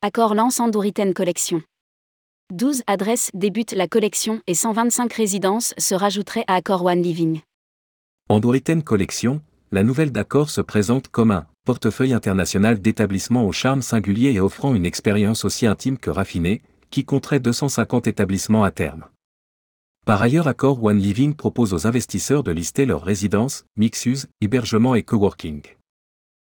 [0.00, 1.60] Accor lance Andoriten Collection.
[2.54, 7.40] 12 adresses débutent la collection et 125 résidences se rajouteraient à Accor One Living.
[8.28, 9.42] Andoriten Collection,
[9.72, 14.72] la nouvelle d'accord se présente comme un portefeuille international d'établissements au charme singulier et offrant
[14.72, 19.04] une expérience aussi intime que raffinée, qui compterait 250 établissements à terme.
[20.06, 25.02] Par ailleurs, Accor One Living propose aux investisseurs de lister leurs résidences, mix-use, hébergement et
[25.02, 25.62] coworking.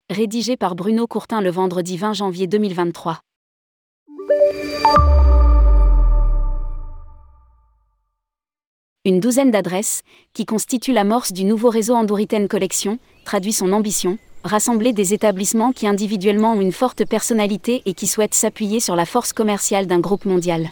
[0.09, 3.21] Rédigé par Bruno Courtin le vendredi 20 janvier 2023.
[9.05, 10.03] Une douzaine d'adresses,
[10.33, 15.87] qui constituent l'amorce du nouveau réseau Andoriten Collection, traduit son ambition, rassembler des établissements qui
[15.87, 20.25] individuellement ont une forte personnalité et qui souhaitent s'appuyer sur la force commerciale d'un groupe
[20.25, 20.69] mondial.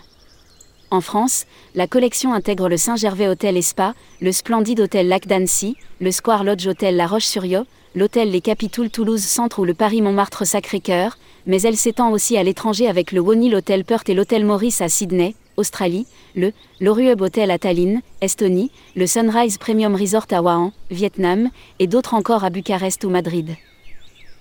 [0.89, 5.75] En France, la collection intègre le Saint-Gervais Hôtel et Spa, le Splendide Hôtel Lac d'Annecy,
[5.99, 10.47] le Square Lodge Hôtel La Roche-sur-Yon, l'hôtel Les Capitouls Toulouse Centre ou le Paris Montmartre
[10.47, 14.79] Sacré-Cœur, mais elle s'étend aussi à l'étranger avec le Wonil Hotel Perth et l'Hôtel Maurice
[14.79, 20.71] à Sydney, Australie, le Lorihub Hotel à Tallinn, Estonie, le Sunrise Premium Resort à Wuhan,
[20.89, 23.57] Vietnam, et d'autres encore à Bucarest ou Madrid.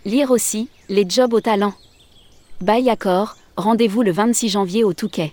[0.05, 1.75] Lire aussi, les jobs au talent.
[2.60, 5.33] Bye Accord, rendez-vous le 26 janvier au Touquet.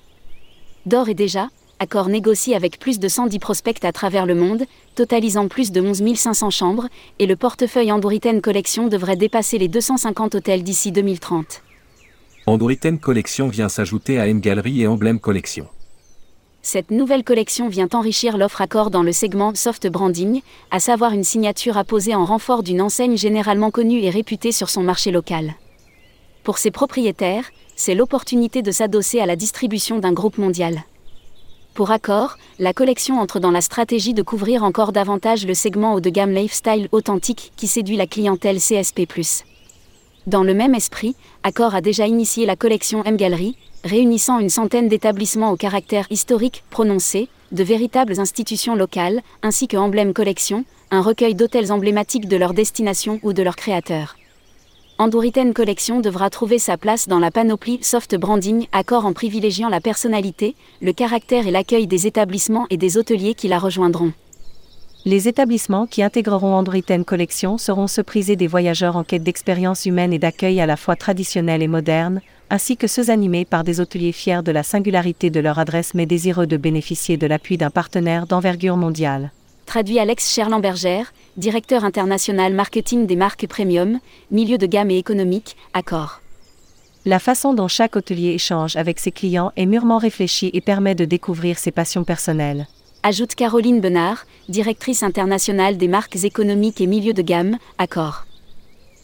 [0.86, 1.48] D'or et déjà,
[1.80, 4.64] Accor négocie avec plus de 110 prospects à travers le monde,
[4.96, 6.88] totalisant plus de 11 500 chambres,
[7.20, 11.62] et le portefeuille Andoriten Collection devrait dépasser les 250 hôtels d'ici 2030.
[12.46, 15.68] Andoriten Collection vient s'ajouter à M Gallery et Emblem Collection.
[16.62, 21.26] Cette nouvelle collection vient enrichir l'offre Accor dans le segment soft branding, à savoir une
[21.26, 25.56] signature apposée en renfort d'une enseigne généralement connue et réputée sur son marché local.
[26.44, 30.84] Pour ses propriétaires, c'est l'opportunité de s'adosser à la distribution d'un groupe mondial.
[31.74, 36.00] Pour Accor, la collection entre dans la stratégie de couvrir encore davantage le segment haut
[36.00, 39.08] de gamme lifestyle authentique qui séduit la clientèle CSP+.
[40.28, 44.88] Dans le même esprit, Accor a déjà initié la collection M Gallery, réunissant une centaine
[44.88, 51.34] d'établissements au caractère historique prononcé, de véritables institutions locales, ainsi que Emblème Collection, un recueil
[51.36, 54.16] d'hôtels emblématiques de leur destination ou de leurs créateurs.
[55.00, 59.82] Andoriten Collection devra trouver sa place dans la panoplie soft branding, accord en privilégiant la
[59.82, 64.14] personnalité, le caractère et l'accueil des établissements et des hôteliers qui la rejoindront.
[65.06, 70.14] Les établissements qui intégreront Andoriten Collection seront ceux prisés des voyageurs en quête d'expériences humaines
[70.14, 72.22] et d'accueil à la fois traditionnels et modernes,
[72.52, 76.06] ainsi que ceux animés par des hôteliers fiers de la singularité de leur adresse mais
[76.06, 79.32] désireux de bénéficier de l'appui d'un partenaire d'envergure mondiale
[79.66, 81.04] traduit Alex Cherlamberger,
[81.38, 84.00] directeur international marketing des marques premium,
[84.32, 86.22] milieu de gamme et économique, Accor.
[87.06, 91.06] La façon dont chaque hôtelier échange avec ses clients est mûrement réfléchie et permet de
[91.06, 92.68] découvrir ses passions personnelles.
[93.04, 98.26] Ajoute Caroline Benard, directrice internationale des marques économiques et milieu de gamme, Accor.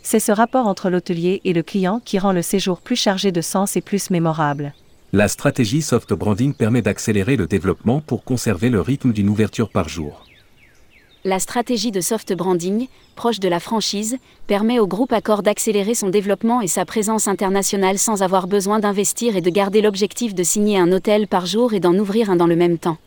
[0.01, 3.41] C'est ce rapport entre l'hôtelier et le client qui rend le séjour plus chargé de
[3.41, 4.73] sens et plus mémorable.
[5.11, 9.89] La stratégie soft branding permet d'accélérer le développement pour conserver le rythme d'une ouverture par
[9.89, 10.23] jour.
[11.25, 16.07] La stratégie de soft branding, proche de la franchise, permet au groupe Accor d'accélérer son
[16.07, 20.77] développement et sa présence internationale sans avoir besoin d'investir et de garder l'objectif de signer
[20.79, 22.97] un hôtel par jour et d'en ouvrir un dans le même temps.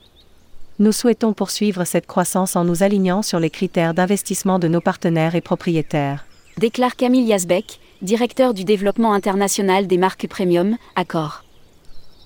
[0.78, 5.34] Nous souhaitons poursuivre cette croissance en nous alignant sur les critères d'investissement de nos partenaires
[5.34, 6.26] et propriétaires.
[6.58, 11.44] Déclare Camille Yasbeck, directeur du développement international des marques premium, Accor.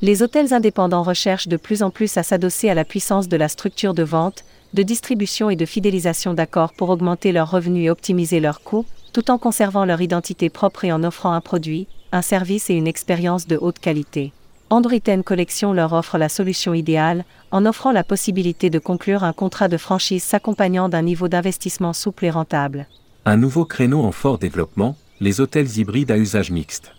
[0.02, 3.48] Les hôtels indépendants recherchent de plus en plus à s'adosser à la puissance de la
[3.48, 8.40] structure de vente, de distribution et de fidélisation d'accords pour augmenter leurs revenus et optimiser
[8.40, 12.70] leurs coûts, tout en conservant leur identité propre et en offrant un produit, un service
[12.70, 14.32] et une expérience de haute qualité.
[14.68, 19.68] Androiten Collection leur offre la solution idéale, en offrant la possibilité de conclure un contrat
[19.68, 22.86] de franchise s'accompagnant d'un niveau d'investissement souple et rentable.
[23.24, 26.92] Un nouveau créneau en fort développement, les hôtels hybrides à usage mixte.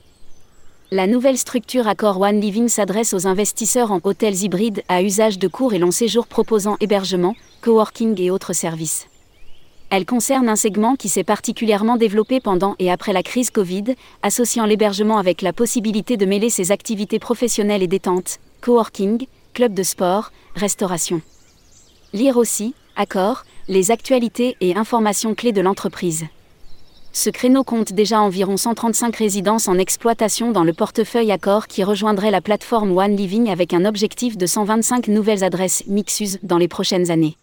[0.90, 5.50] La nouvelle structure Accor One Living s'adresse aux investisseurs en hôtels hybrides à usage de
[5.50, 9.08] court et long séjour proposant hébergement, coworking et autres services.
[9.90, 14.66] Elle concerne un segment qui s'est particulièrement développé pendant et après la crise Covid, associant
[14.66, 20.32] l'hébergement avec la possibilité de mêler ses activités professionnelles et détente, coworking, club de sport,
[20.56, 21.22] restauration.
[22.14, 26.28] Lire aussi, Accor, les actualités et informations clés de l'entreprise.
[27.14, 32.32] Ce créneau compte déjà environ 135 résidences en exploitation dans le portefeuille Accor qui rejoindrait
[32.32, 37.10] la plateforme One Living avec un objectif de 125 nouvelles adresses Mixus dans les prochaines
[37.10, 37.36] années.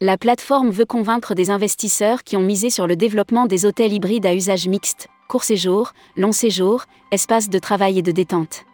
[0.00, 4.26] La plateforme veut convaincre des investisseurs qui ont misé sur le développement des hôtels hybrides
[4.26, 8.64] à usage mixte, court séjour, long séjour, espace de travail et de détente.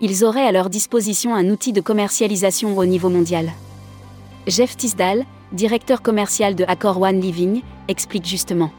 [0.00, 3.52] Ils auraient à leur disposition un outil de commercialisation au niveau mondial.
[4.46, 8.70] Jeff Tisdall, directeur commercial de Accor One Living, explique justement.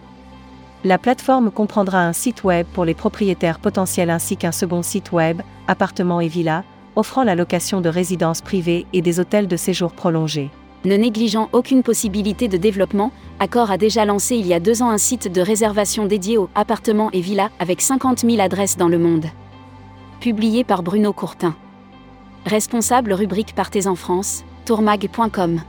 [0.85, 5.41] La plateforme comprendra un site web pour les propriétaires potentiels ainsi qu'un second site web,
[5.67, 6.63] appartements et villas,
[6.95, 10.49] offrant la location de résidences privées et des hôtels de séjour prolongés.
[10.85, 13.11] Ne négligeant aucune possibilité de développement,
[13.41, 16.49] Accor a déjà lancé il y a deux ans un site de réservation dédié aux
[16.55, 19.25] appartements et villas avec 50 000 adresses dans le monde.
[20.21, 21.55] Publié par Bruno Courtin.
[22.45, 25.59] Responsable rubrique Partez en France, tourmag.com.